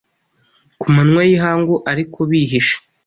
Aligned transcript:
ku 0.79 0.87
manywa 0.95 1.21
y’ihangu 1.27 1.75
ariko 1.91 2.19
bihishe. 2.29 2.77